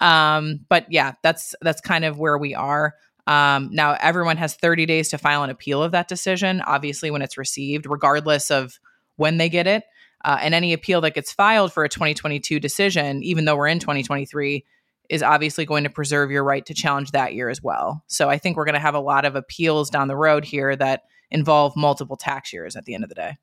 Um, 0.00 0.60
but 0.68 0.86
yeah, 0.90 1.12
that's 1.22 1.54
that's 1.60 1.80
kind 1.80 2.04
of 2.04 2.18
where 2.18 2.38
we 2.38 2.54
are. 2.54 2.94
Um, 3.26 3.70
now, 3.72 3.96
everyone 4.00 4.36
has 4.36 4.54
30 4.54 4.86
days 4.86 5.08
to 5.10 5.18
file 5.18 5.42
an 5.42 5.50
appeal 5.50 5.82
of 5.82 5.92
that 5.92 6.08
decision. 6.08 6.60
Obviously, 6.60 7.10
when 7.10 7.22
it's 7.22 7.38
received, 7.38 7.86
regardless 7.88 8.50
of 8.50 8.78
when 9.16 9.38
they 9.38 9.48
get 9.48 9.66
it, 9.66 9.84
uh, 10.24 10.38
and 10.40 10.54
any 10.54 10.72
appeal 10.72 11.00
that 11.02 11.14
gets 11.14 11.32
filed 11.32 11.72
for 11.72 11.84
a 11.84 11.88
2022 11.88 12.58
decision, 12.60 13.22
even 13.22 13.44
though 13.44 13.56
we're 13.56 13.68
in 13.68 13.78
2023, 13.78 14.64
is 15.10 15.22
obviously 15.22 15.66
going 15.66 15.84
to 15.84 15.90
preserve 15.90 16.30
your 16.30 16.44
right 16.44 16.64
to 16.66 16.74
challenge 16.74 17.10
that 17.10 17.34
year 17.34 17.48
as 17.50 17.62
well. 17.62 18.02
So 18.06 18.30
I 18.30 18.38
think 18.38 18.56
we're 18.56 18.64
going 18.64 18.74
to 18.74 18.80
have 18.80 18.94
a 18.94 19.00
lot 19.00 19.24
of 19.24 19.36
appeals 19.36 19.90
down 19.90 20.08
the 20.08 20.16
road 20.16 20.44
here 20.44 20.74
that 20.76 21.02
involve 21.30 21.76
multiple 21.76 22.16
tax 22.16 22.52
years 22.52 22.74
at 22.74 22.84
the 22.84 22.94
end 22.94 23.04
of 23.04 23.10
the 23.10 23.14
day. 23.14 23.36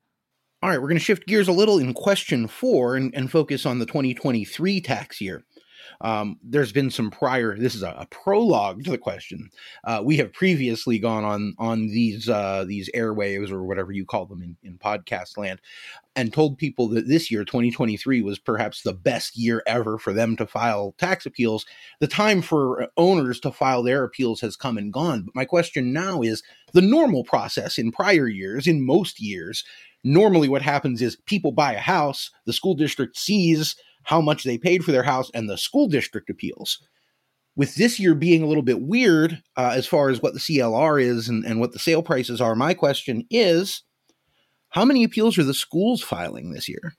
All 0.62 0.70
right, 0.70 0.80
we're 0.80 0.88
going 0.88 0.98
to 0.98 1.04
shift 1.04 1.26
gears 1.26 1.48
a 1.48 1.52
little 1.52 1.78
in 1.78 1.92
question 1.92 2.46
four 2.46 2.96
and, 2.96 3.14
and 3.14 3.30
focus 3.30 3.66
on 3.66 3.78
the 3.78 3.86
2023 3.86 4.80
tax 4.80 5.20
year. 5.20 5.44
Um, 6.02 6.38
there's 6.42 6.72
been 6.72 6.90
some 6.90 7.10
prior. 7.10 7.56
This 7.56 7.74
is 7.76 7.82
a, 7.82 7.94
a 7.96 8.06
prologue 8.06 8.84
to 8.84 8.90
the 8.90 8.98
question. 8.98 9.50
Uh, 9.84 10.02
we 10.04 10.16
have 10.16 10.32
previously 10.32 10.98
gone 10.98 11.24
on 11.24 11.54
on 11.58 11.86
these 11.86 12.28
uh, 12.28 12.64
these 12.66 12.90
airwaves 12.94 13.50
or 13.50 13.62
whatever 13.64 13.92
you 13.92 14.04
call 14.04 14.26
them 14.26 14.42
in, 14.42 14.56
in 14.64 14.78
podcast 14.78 15.38
land, 15.38 15.60
and 16.16 16.32
told 16.32 16.58
people 16.58 16.88
that 16.88 17.06
this 17.06 17.30
year, 17.30 17.44
2023, 17.44 18.20
was 18.20 18.38
perhaps 18.40 18.82
the 18.82 18.92
best 18.92 19.38
year 19.38 19.62
ever 19.66 19.96
for 19.96 20.12
them 20.12 20.36
to 20.36 20.46
file 20.46 20.94
tax 20.98 21.24
appeals. 21.24 21.64
The 22.00 22.08
time 22.08 22.42
for 22.42 22.88
owners 22.96 23.38
to 23.40 23.52
file 23.52 23.84
their 23.84 24.02
appeals 24.02 24.40
has 24.40 24.56
come 24.56 24.76
and 24.76 24.92
gone. 24.92 25.22
But 25.22 25.36
my 25.36 25.44
question 25.44 25.92
now 25.92 26.20
is: 26.20 26.42
the 26.72 26.82
normal 26.82 27.22
process 27.22 27.78
in 27.78 27.92
prior 27.92 28.26
years, 28.26 28.66
in 28.66 28.84
most 28.84 29.20
years, 29.20 29.64
normally 30.02 30.48
what 30.48 30.62
happens 30.62 31.00
is 31.00 31.16
people 31.26 31.52
buy 31.52 31.74
a 31.74 31.80
house, 31.80 32.30
the 32.44 32.52
school 32.52 32.74
district 32.74 33.16
sees 33.16 33.76
how 34.04 34.20
much 34.20 34.44
they 34.44 34.58
paid 34.58 34.84
for 34.84 34.92
their 34.92 35.02
house, 35.02 35.30
and 35.34 35.48
the 35.48 35.58
school 35.58 35.88
district 35.88 36.30
appeals. 36.30 36.78
With 37.54 37.74
this 37.74 38.00
year 38.00 38.14
being 38.14 38.42
a 38.42 38.46
little 38.46 38.62
bit 38.62 38.80
weird 38.80 39.42
uh, 39.56 39.72
as 39.74 39.86
far 39.86 40.08
as 40.08 40.22
what 40.22 40.32
the 40.32 40.40
CLR 40.40 41.02
is 41.02 41.28
and, 41.28 41.44
and 41.44 41.60
what 41.60 41.72
the 41.72 41.78
sale 41.78 42.02
prices 42.02 42.40
are, 42.40 42.54
my 42.54 42.72
question 42.72 43.26
is 43.30 43.82
how 44.70 44.86
many 44.86 45.04
appeals 45.04 45.36
are 45.36 45.44
the 45.44 45.52
schools 45.52 46.02
filing 46.02 46.52
this 46.52 46.68
year? 46.68 46.94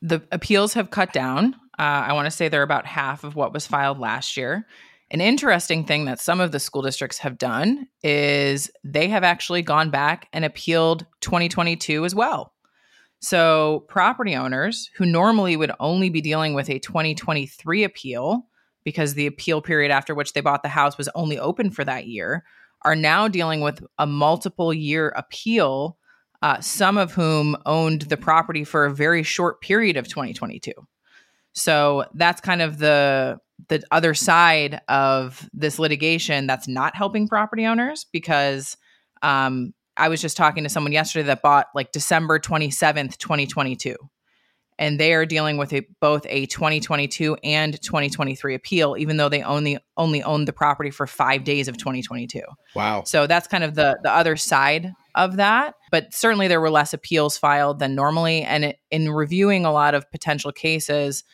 The 0.00 0.22
appeals 0.30 0.74
have 0.74 0.90
cut 0.90 1.12
down. 1.12 1.54
Uh, 1.78 1.82
I 2.06 2.12
want 2.12 2.26
to 2.26 2.30
say 2.30 2.48
they're 2.48 2.62
about 2.62 2.86
half 2.86 3.24
of 3.24 3.34
what 3.34 3.52
was 3.52 3.66
filed 3.66 3.98
last 3.98 4.36
year. 4.36 4.64
An 5.10 5.20
interesting 5.20 5.84
thing 5.84 6.04
that 6.04 6.20
some 6.20 6.40
of 6.40 6.52
the 6.52 6.60
school 6.60 6.82
districts 6.82 7.18
have 7.18 7.38
done 7.38 7.88
is 8.02 8.70
they 8.84 9.08
have 9.08 9.24
actually 9.24 9.62
gone 9.62 9.90
back 9.90 10.28
and 10.32 10.44
appealed 10.44 11.06
2022 11.20 12.04
as 12.04 12.14
well. 12.14 12.52
So, 13.20 13.84
property 13.88 14.36
owners 14.36 14.90
who 14.96 15.06
normally 15.06 15.56
would 15.56 15.72
only 15.80 16.10
be 16.10 16.20
dealing 16.20 16.54
with 16.54 16.68
a 16.68 16.78
2023 16.78 17.84
appeal 17.84 18.46
because 18.84 19.14
the 19.14 19.26
appeal 19.26 19.60
period 19.62 19.90
after 19.90 20.14
which 20.14 20.32
they 20.32 20.40
bought 20.40 20.62
the 20.62 20.68
house 20.68 20.98
was 20.98 21.08
only 21.14 21.38
open 21.38 21.70
for 21.70 21.84
that 21.84 22.06
year 22.06 22.44
are 22.82 22.94
now 22.94 23.26
dealing 23.26 23.62
with 23.62 23.82
a 23.98 24.06
multiple 24.06 24.72
year 24.72 25.12
appeal, 25.16 25.96
uh, 26.42 26.60
some 26.60 26.98
of 26.98 27.12
whom 27.12 27.56
owned 27.64 28.02
the 28.02 28.18
property 28.18 28.64
for 28.64 28.84
a 28.84 28.94
very 28.94 29.22
short 29.22 29.60
period 29.60 29.96
of 29.96 30.06
2022. 30.06 30.72
So, 31.52 32.04
that's 32.14 32.40
kind 32.42 32.60
of 32.60 32.78
the 32.78 33.38
the 33.68 33.82
other 33.90 34.12
side 34.12 34.80
of 34.88 35.48
this 35.54 35.78
litigation 35.78 36.46
that's 36.46 36.68
not 36.68 36.94
helping 36.94 37.26
property 37.26 37.64
owners 37.64 38.04
because 38.12 38.76
um, 39.22 39.72
I 39.96 40.08
was 40.08 40.20
just 40.20 40.36
talking 40.36 40.64
to 40.64 40.70
someone 40.70 40.92
yesterday 40.92 41.26
that 41.26 41.42
bought 41.42 41.68
like 41.74 41.92
December 41.92 42.38
27th, 42.38 43.16
2022. 43.16 43.96
And 44.78 45.00
they 45.00 45.14
are 45.14 45.24
dealing 45.24 45.56
with 45.56 45.72
a, 45.72 45.86
both 46.02 46.26
a 46.28 46.44
2022 46.46 47.38
and 47.42 47.80
2023 47.80 48.54
appeal, 48.54 48.96
even 48.98 49.16
though 49.16 49.30
they 49.30 49.42
only 49.42 49.78
only 49.96 50.22
owned 50.22 50.46
the 50.46 50.52
property 50.52 50.90
for 50.90 51.06
five 51.06 51.44
days 51.44 51.66
of 51.66 51.78
2022. 51.78 52.42
Wow! 52.74 53.04
So 53.04 53.26
that's 53.26 53.48
kind 53.48 53.64
of 53.64 53.74
the 53.74 53.98
the 54.02 54.12
other 54.12 54.36
side 54.36 54.92
of 55.14 55.36
that. 55.36 55.76
But 55.90 56.12
certainly 56.12 56.46
there 56.46 56.60
were 56.60 56.68
less 56.68 56.92
appeals 56.92 57.38
filed 57.38 57.78
than 57.78 57.94
normally. 57.94 58.42
And 58.42 58.66
it, 58.66 58.76
in 58.90 59.10
reviewing 59.10 59.64
a 59.64 59.72
lot 59.72 59.94
of 59.94 60.10
potential 60.10 60.52
cases, 60.52 61.24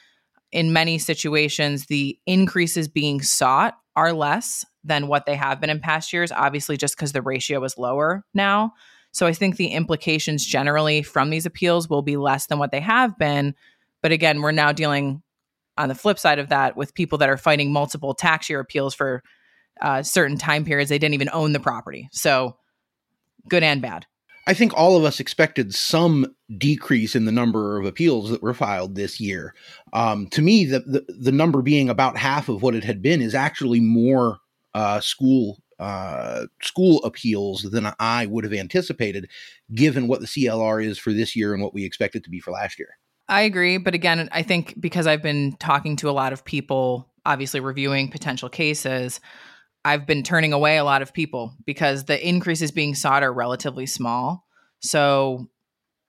in 0.52 0.72
many 0.72 0.98
situations, 0.98 1.86
the 1.86 2.16
increases 2.26 2.86
being 2.86 3.22
sought 3.22 3.74
are 3.96 4.12
less 4.12 4.64
than 4.84 5.08
what 5.08 5.26
they 5.26 5.36
have 5.36 5.60
been 5.60 5.70
in 5.70 5.80
past 5.80 6.12
years, 6.12 6.32
obviously, 6.32 6.76
just 6.76 6.96
because 6.96 7.12
the 7.12 7.22
ratio 7.22 7.62
is 7.64 7.78
lower 7.78 8.24
now. 8.34 8.72
So 9.12 9.26
I 9.26 9.32
think 9.32 9.56
the 9.56 9.68
implications 9.68 10.44
generally 10.44 11.02
from 11.02 11.30
these 11.30 11.46
appeals 11.46 11.88
will 11.88 12.02
be 12.02 12.16
less 12.16 12.46
than 12.46 12.58
what 12.58 12.72
they 12.72 12.80
have 12.80 13.18
been. 13.18 13.54
But 14.00 14.12
again, 14.12 14.40
we're 14.40 14.52
now 14.52 14.72
dealing 14.72 15.22
on 15.76 15.88
the 15.88 15.94
flip 15.94 16.18
side 16.18 16.38
of 16.38 16.48
that 16.48 16.76
with 16.76 16.94
people 16.94 17.18
that 17.18 17.28
are 17.28 17.36
fighting 17.36 17.72
multiple 17.72 18.14
tax 18.14 18.48
year 18.48 18.60
appeals 18.60 18.94
for 18.94 19.22
uh, 19.80 20.02
certain 20.02 20.36
time 20.36 20.64
periods 20.64 20.88
they 20.88 20.98
didn't 20.98 21.14
even 21.14 21.30
own 21.32 21.52
the 21.52 21.60
property. 21.60 22.08
So 22.12 22.56
good 23.48 23.62
and 23.62 23.80
bad. 23.80 24.06
I 24.46 24.54
think 24.54 24.74
all 24.74 24.96
of 24.96 25.04
us 25.04 25.20
expected 25.20 25.72
some 25.74 26.26
decrease 26.58 27.14
in 27.14 27.26
the 27.26 27.32
number 27.32 27.78
of 27.78 27.86
appeals 27.86 28.30
that 28.30 28.42
were 28.42 28.54
filed 28.54 28.94
this 28.94 29.20
year. 29.20 29.54
Um, 29.92 30.26
to 30.28 30.42
me, 30.42 30.64
the, 30.64 30.80
the, 30.80 31.04
the 31.08 31.32
number 31.32 31.62
being 31.62 31.88
about 31.88 32.16
half 32.16 32.48
of 32.48 32.60
what 32.60 32.74
it 32.74 32.82
had 32.82 33.02
been 33.02 33.22
is 33.22 33.36
actually 33.36 33.78
more 33.78 34.38
uh, 34.74 35.00
school 35.00 35.62
uh, 35.78 36.46
school 36.62 37.02
appeals 37.02 37.62
than 37.62 37.92
I 37.98 38.26
would 38.26 38.44
have 38.44 38.52
anticipated, 38.52 39.28
given 39.74 40.06
what 40.06 40.20
the 40.20 40.26
CLR 40.26 40.84
is 40.84 40.96
for 40.96 41.12
this 41.12 41.34
year 41.34 41.52
and 41.52 41.62
what 41.62 41.74
we 41.74 41.84
expect 41.84 42.14
it 42.14 42.22
to 42.24 42.30
be 42.30 42.38
for 42.38 42.52
last 42.52 42.78
year. 42.78 42.98
I 43.28 43.42
agree, 43.42 43.78
but 43.78 43.94
again, 43.94 44.28
I 44.30 44.42
think 44.42 44.80
because 44.80 45.06
I've 45.06 45.22
been 45.22 45.56
talking 45.58 45.96
to 45.96 46.10
a 46.10 46.12
lot 46.12 46.32
of 46.32 46.44
people, 46.44 47.10
obviously 47.26 47.60
reviewing 47.60 48.10
potential 48.10 48.48
cases. 48.48 49.20
I've 49.84 50.06
been 50.06 50.22
turning 50.22 50.52
away 50.52 50.76
a 50.76 50.84
lot 50.84 51.02
of 51.02 51.12
people 51.12 51.52
because 51.66 52.04
the 52.04 52.28
increases 52.28 52.70
being 52.70 52.94
sought 52.94 53.24
are 53.24 53.32
relatively 53.32 53.86
small. 53.86 54.46
So, 54.80 55.48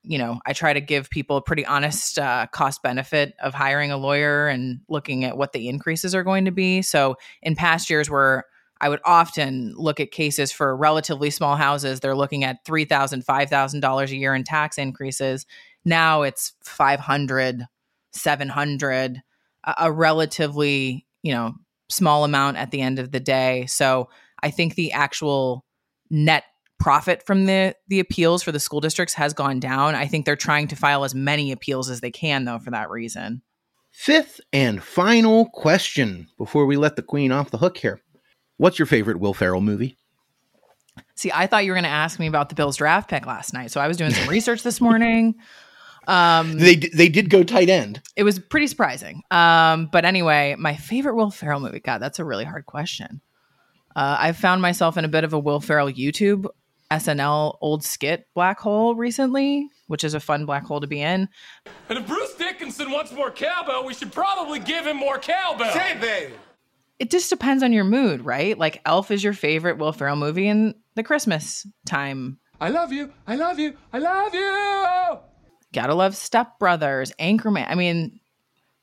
you 0.04 0.18
know, 0.18 0.40
I 0.46 0.54
try 0.54 0.74
to 0.74 0.82
give 0.82 1.10
people 1.10 1.38
a 1.38 1.42
pretty 1.42 1.66
honest 1.66 2.20
uh, 2.20 2.46
cost 2.52 2.84
benefit 2.84 3.34
of 3.42 3.54
hiring 3.54 3.92
a 3.92 3.98
lawyer 3.98 4.48
and 4.48 4.82
looking 4.88 5.24
at 5.24 5.38
what 5.38 5.54
the 5.54 5.70
increases 5.70 6.14
are 6.14 6.24
going 6.24 6.46
to 6.46 6.52
be. 6.52 6.84
So, 6.84 7.16
in 7.42 7.56
past 7.56 7.90
years 7.90 8.10
where 8.10 8.46
I 8.84 8.90
would 8.90 9.00
often 9.06 9.74
look 9.78 10.02
at 10.02 10.12
cases 10.12 10.52
for 10.52 10.76
relatively 10.76 11.30
small 11.30 11.56
houses, 11.56 12.02
they're 12.02 12.18
looking 12.18 12.44
at 12.44 12.66
$3,000, 12.66 13.24
$5,000 13.24 14.10
a 14.10 14.16
year 14.18 14.36
in 14.36 14.44
tax 14.44 14.78
increases. 14.78 15.46
Now 15.86 16.24
it's 16.24 16.52
500, 16.66 17.66
700, 18.12 19.22
a, 19.64 19.74
a 19.78 19.90
relatively, 19.90 21.06
you 21.22 21.32
know, 21.32 21.54
small 21.88 22.26
amount 22.26 22.58
at 22.58 22.72
the 22.72 22.82
end 22.82 23.00
of 23.00 23.14
the 23.14 23.22
day. 23.22 23.68
So 23.68 24.10
I 24.42 24.52
think 24.52 24.76
the 24.76 24.92
actual 24.92 25.64
net 26.10 26.44
profit 26.78 27.26
from 27.26 27.46
the 27.46 27.74
the 27.88 28.02
appeals 28.02 28.44
for 28.44 28.52
the 28.52 28.60
school 28.60 28.82
districts 28.82 29.14
has 29.14 29.34
gone 29.34 29.62
down. 29.62 29.96
I 29.96 30.08
think 30.08 30.26
they're 30.26 30.36
trying 30.36 30.68
to 30.68 30.76
file 30.76 31.06
as 31.06 31.16
many 31.16 31.54
appeals 31.54 31.90
as 31.90 32.02
they 32.02 32.12
can 32.12 32.44
though 32.44 32.60
for 32.60 32.72
that 32.72 32.90
reason. 32.90 33.44
Fifth 33.92 34.42
and 34.52 34.84
final 34.84 35.46
question 35.52 36.28
before 36.38 36.66
we 36.66 36.76
let 36.76 36.98
the 36.98 37.02
queen 37.02 37.32
off 37.32 37.52
the 37.52 37.60
hook 37.60 37.78
here. 37.78 38.02
What's 38.64 38.80
your 38.80 38.86
favorite 38.86 39.20
Will 39.20 39.34
Ferrell 39.34 39.60
movie? 39.60 39.98
See, 41.16 41.30
I 41.34 41.48
thought 41.48 41.66
you 41.66 41.72
were 41.72 41.76
going 41.76 41.84
to 41.84 41.90
ask 41.90 42.18
me 42.18 42.28
about 42.28 42.48
the 42.48 42.56
Bills 42.56 42.78
draft 42.78 43.10
pick 43.10 43.26
last 43.26 43.54
night. 43.54 43.72
So 43.72 43.82
I 43.82 43.90
was 43.90 43.98
doing 43.98 44.12
some 44.12 44.30
research 44.30 44.64
this 44.64 44.80
morning. 44.80 45.36
Um, 46.08 46.54
they 46.60 46.78
they 46.78 47.10
did 47.10 47.30
go 47.30 47.44
tight 47.44 47.68
end. 47.68 48.02
It 48.16 48.24
was 48.24 48.40
pretty 48.40 48.68
surprising. 48.68 49.22
Um, 49.32 49.90
but 49.92 50.06
anyway, 50.06 50.56
my 50.58 50.78
favorite 50.78 51.16
Will 51.16 51.30
Ferrell 51.30 51.60
movie. 51.60 51.82
God, 51.82 51.98
that's 51.98 52.20
a 52.20 52.24
really 52.24 52.46
hard 52.46 52.66
question. 52.66 53.20
Uh, 53.98 54.16
I've 54.18 54.38
found 54.38 54.62
myself 54.62 54.96
in 54.96 55.04
a 55.04 55.10
bit 55.10 55.26
of 55.26 55.34
a 55.34 55.40
Will 55.40 55.60
Ferrell 55.60 55.92
YouTube 55.92 56.46
SNL 56.90 57.58
old 57.60 57.84
skit 57.84 58.30
black 58.34 58.62
hole 58.62 58.96
recently, 58.96 59.68
which 59.88 60.06
is 60.06 60.14
a 60.14 60.22
fun 60.22 60.46
black 60.46 60.64
hole 60.64 60.80
to 60.80 60.88
be 60.88 61.02
in. 61.02 61.28
And 61.90 62.00
if 62.00 62.08
Bruce 62.08 62.34
Dickinson 62.36 62.92
wants 62.92 63.12
more 63.12 63.30
cowbell, 63.30 63.86
we 63.86 63.94
should 63.94 64.14
probably 64.14 64.60
give 64.60 64.88
him 64.88 64.96
more 64.96 65.18
cowbell. 65.18 65.74
Say, 65.74 65.98
baby. 66.00 66.36
It 67.00 67.12
just 67.12 67.30
depends 67.30 67.64
on 67.64 67.74
your 67.74 67.84
mood, 67.84 68.24
right? 68.26 68.58
Like 68.58 68.82
Elf 68.86 69.12
is 69.12 69.24
your 69.24 69.34
favorite 69.34 69.78
Will 69.78 69.92
Ferrell 69.92 70.16
movie 70.16 70.48
in 70.48 70.76
the 70.96 71.04
Christmas 71.04 71.66
time. 71.86 72.40
I 72.62 72.70
love 72.70 72.94
you. 72.94 73.12
I 73.28 73.36
love 73.36 73.60
you. 73.60 73.76
I 73.92 74.00
love 74.00 74.34
you. 74.34 75.20
Gotta 75.74 75.96
love 75.96 76.16
Step 76.16 76.60
Brothers, 76.60 77.12
Anchorman. 77.20 77.66
I 77.68 77.76
mean, 77.76 78.20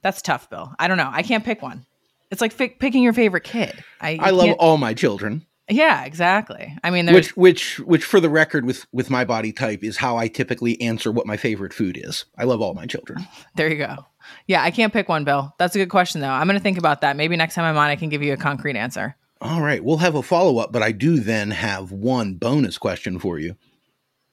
that's 0.02 0.23
tough, 0.23 0.50
Bill. 0.50 0.75
I 0.79 0.88
don't 0.88 0.97
know. 0.97 1.11
I 1.11 1.23
can't 1.23 1.45
pick 1.45 1.62
one. 1.62 1.87
It's 2.31 2.40
like 2.40 2.61
f- 2.61 2.79
picking 2.79 3.02
your 3.02 3.12
favorite 3.12 3.45
kid. 3.45 3.83
I, 4.00 4.19
I 4.21 4.31
love 4.31 4.57
all 4.59 4.76
my 4.76 4.95
children. 4.95 5.47
Yeah, 5.70 6.04
exactly. 6.04 6.76
I 6.82 6.90
mean, 6.90 7.12
which 7.12 7.36
which 7.36 7.78
which 7.80 8.04
for 8.04 8.20
the 8.20 8.28
record, 8.28 8.64
with 8.64 8.86
with 8.92 9.08
my 9.08 9.24
body 9.24 9.52
type, 9.52 9.84
is 9.84 9.96
how 9.96 10.16
I 10.16 10.28
typically 10.28 10.80
answer 10.80 11.12
what 11.12 11.26
my 11.26 11.36
favorite 11.36 11.72
food 11.72 11.96
is. 11.96 12.24
I 12.36 12.44
love 12.44 12.60
all 12.60 12.74
my 12.74 12.86
children. 12.86 13.26
There 13.56 13.68
you 13.68 13.76
go. 13.76 14.06
Yeah, 14.46 14.62
I 14.62 14.70
can't 14.70 14.92
pick 14.92 15.08
one, 15.08 15.24
Bill. 15.24 15.54
That's 15.58 15.74
a 15.74 15.78
good 15.78 15.90
question, 15.90 16.20
though. 16.20 16.30
I'm 16.30 16.46
going 16.46 16.58
to 16.58 16.62
think 16.62 16.78
about 16.78 17.00
that. 17.00 17.16
Maybe 17.16 17.36
next 17.36 17.54
time 17.54 17.64
I'm 17.64 17.76
on, 17.76 17.88
I 17.88 17.96
can 17.96 18.08
give 18.08 18.22
you 18.22 18.32
a 18.32 18.36
concrete 18.36 18.76
answer. 18.76 19.16
All 19.40 19.60
right, 19.60 19.82
we'll 19.82 19.98
have 19.98 20.14
a 20.14 20.22
follow 20.22 20.58
up, 20.58 20.72
but 20.72 20.82
I 20.82 20.92
do 20.92 21.18
then 21.18 21.50
have 21.50 21.92
one 21.92 22.34
bonus 22.34 22.78
question 22.78 23.18
for 23.18 23.38
you. 23.38 23.56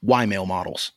Why 0.02 0.26
male 0.26 0.46
models? 0.46 0.92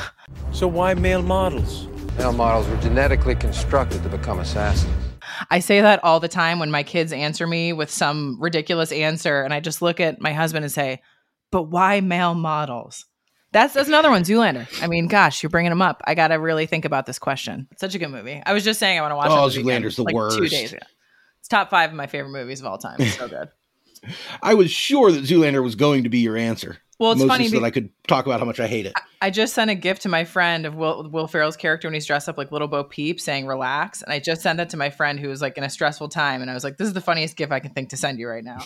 so 0.52 0.66
why 0.66 0.94
male 0.94 1.22
models? 1.22 1.86
Male 2.18 2.32
models 2.32 2.68
were 2.68 2.76
genetically 2.78 3.34
constructed 3.34 4.02
to 4.02 4.08
become 4.08 4.38
assassins. 4.38 5.05
I 5.50 5.60
say 5.60 5.80
that 5.80 6.02
all 6.04 6.20
the 6.20 6.28
time 6.28 6.58
when 6.58 6.70
my 6.70 6.82
kids 6.82 7.12
answer 7.12 7.46
me 7.46 7.72
with 7.72 7.90
some 7.90 8.38
ridiculous 8.40 8.92
answer, 8.92 9.42
and 9.42 9.52
I 9.54 9.60
just 9.60 9.82
look 9.82 10.00
at 10.00 10.20
my 10.20 10.32
husband 10.32 10.64
and 10.64 10.72
say, 10.72 11.02
"But 11.50 11.64
why 11.64 12.00
male 12.00 12.34
models?" 12.34 13.06
That's 13.52 13.74
that's 13.74 13.88
another 13.88 14.10
one, 14.10 14.22
Zoolander. 14.22 14.66
I 14.82 14.86
mean, 14.86 15.06
gosh, 15.06 15.42
you're 15.42 15.50
bringing 15.50 15.70
them 15.70 15.82
up. 15.82 16.02
I 16.06 16.14
got 16.14 16.28
to 16.28 16.34
really 16.34 16.66
think 16.66 16.84
about 16.84 17.06
this 17.06 17.18
question. 17.18 17.68
It's 17.70 17.80
such 17.80 17.94
a 17.94 17.98
good 17.98 18.10
movie. 18.10 18.42
I 18.44 18.52
was 18.52 18.64
just 18.64 18.78
saying 18.78 18.98
I 18.98 19.00
want 19.02 19.12
to 19.12 19.16
watch. 19.16 19.30
Oh, 19.30 19.48
Zoolander's 19.48 19.96
the 19.96 20.02
like 20.02 20.14
worst. 20.14 20.36
Two 20.36 20.48
days 20.48 20.72
ago. 20.72 20.82
It's 21.38 21.48
top 21.48 21.70
five 21.70 21.90
of 21.90 21.96
my 21.96 22.06
favorite 22.06 22.32
movies 22.32 22.60
of 22.60 22.66
all 22.66 22.78
time. 22.78 22.96
It's 22.98 23.16
so 23.16 23.28
good. 23.30 23.48
I 24.42 24.54
was 24.54 24.70
sure 24.70 25.10
that 25.10 25.24
Zoolander 25.24 25.62
was 25.62 25.74
going 25.74 26.04
to 26.04 26.08
be 26.08 26.18
your 26.18 26.36
answer. 26.36 26.78
Well, 26.98 27.12
it's 27.12 27.24
funny 27.24 27.48
so 27.48 27.60
that 27.60 27.64
I 27.64 27.70
could 27.70 27.90
talk 28.08 28.24
about 28.24 28.40
how 28.40 28.46
much 28.46 28.58
I 28.58 28.66
hate 28.66 28.86
it. 28.86 28.94
I 29.20 29.30
just 29.30 29.54
sent 29.54 29.70
a 29.70 29.74
gift 29.74 30.02
to 30.02 30.08
my 30.08 30.24
friend 30.24 30.64
of 30.64 30.76
Will, 30.76 31.08
Will 31.10 31.26
Ferrell's 31.26 31.56
character 31.56 31.88
when 31.88 31.94
he's 31.94 32.06
dressed 32.06 32.28
up 32.28 32.38
like 32.38 32.52
Little 32.52 32.68
Bo 32.68 32.84
Peep 32.84 33.20
saying 33.20 33.46
relax. 33.46 34.02
And 34.02 34.12
I 34.12 34.18
just 34.18 34.40
sent 34.40 34.56
that 34.56 34.70
to 34.70 34.76
my 34.76 34.88
friend 34.88 35.20
who 35.20 35.28
was 35.28 35.42
like 35.42 35.58
in 35.58 35.64
a 35.64 35.70
stressful 35.70 36.08
time. 36.08 36.40
And 36.40 36.50
I 36.50 36.54
was 36.54 36.64
like, 36.64 36.78
this 36.78 36.88
is 36.88 36.94
the 36.94 37.02
funniest 37.02 37.36
gift 37.36 37.52
I 37.52 37.60
can 37.60 37.72
think 37.72 37.90
to 37.90 37.96
send 37.96 38.18
you 38.18 38.28
right 38.28 38.44
now. 38.44 38.60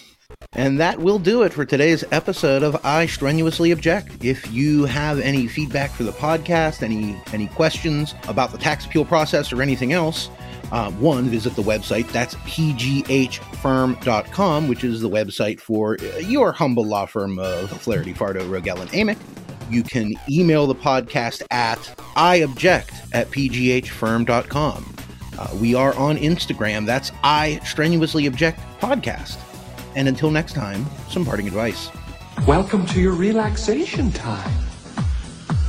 And 0.52 0.80
that 0.80 0.98
will 0.98 1.18
do 1.18 1.42
it 1.42 1.52
for 1.52 1.64
today's 1.64 2.04
episode 2.10 2.62
of 2.62 2.84
I 2.84 3.06
Strenuously 3.06 3.70
Object. 3.70 4.24
If 4.24 4.52
you 4.52 4.84
have 4.84 5.20
any 5.20 5.46
feedback 5.46 5.90
for 5.90 6.02
the 6.02 6.12
podcast, 6.12 6.82
any 6.82 7.20
any 7.32 7.46
questions 7.48 8.14
about 8.28 8.52
the 8.52 8.58
tax 8.58 8.84
appeal 8.84 9.04
process 9.04 9.52
or 9.52 9.62
anything 9.62 9.92
else, 9.92 10.28
uh, 10.72 10.90
one, 10.92 11.28
visit 11.28 11.54
the 11.54 11.62
website. 11.62 12.08
That's 12.08 12.34
pghfirm.com, 12.36 14.68
which 14.68 14.84
is 14.84 15.00
the 15.00 15.08
website 15.08 15.60
for 15.60 15.96
your 16.20 16.52
humble 16.52 16.84
law 16.84 17.06
firm 17.06 17.38
of 17.38 17.70
Flaherty, 17.82 18.12
Fardo, 18.12 18.48
Rogel, 18.48 18.80
and 18.80 18.90
Amick. 18.90 19.18
You 19.70 19.82
can 19.82 20.14
email 20.28 20.66
the 20.66 20.74
podcast 20.74 21.42
at 21.50 21.78
iobject 22.16 22.92
at 23.12 23.30
pghfirm.com. 23.30 24.94
Uh, 25.38 25.48
we 25.60 25.74
are 25.74 25.94
on 25.96 26.18
Instagram. 26.18 26.86
That's 26.86 27.12
I 27.22 27.60
Strenuously 27.64 28.26
Object 28.26 28.60
Podcast. 28.80 29.38
And 29.94 30.08
until 30.08 30.30
next 30.30 30.52
time, 30.52 30.86
some 31.08 31.24
parting 31.24 31.46
advice. 31.46 31.90
Welcome 32.46 32.86
to 32.86 33.00
your 33.00 33.14
relaxation 33.14 34.12
time. 34.12 34.64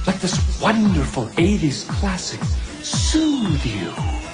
Let 0.08 0.16
this 0.22 0.62
wonderful 0.62 1.26
80s 1.28 1.88
classic 1.90 2.42
soothe 2.84 3.66
you. 3.66 3.94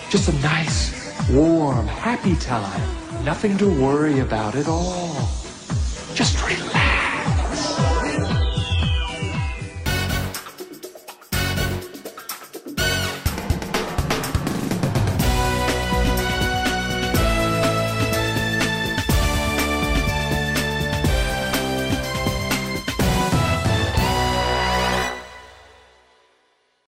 Just 0.09 0.29
a 0.29 0.33
nice, 0.41 1.29
warm, 1.29 1.87
happy 1.87 2.35
time. 2.35 2.81
Nothing 3.25 3.57
to 3.57 3.67
worry 3.67 4.19
about 4.19 4.55
at 4.55 4.67
all. 4.67 5.29
Just 6.13 6.41
relax. 6.47 6.86